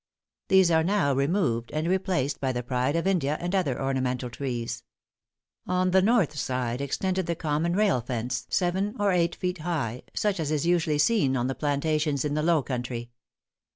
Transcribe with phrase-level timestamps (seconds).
[0.47, 4.81] These are now removed, and replaced by the Pride of India and other ornamental trees.
[5.67, 10.39] On the north side extended the common rail fence seven or eight feet high, such
[10.39, 13.11] as is usually seen on plantations in the low country.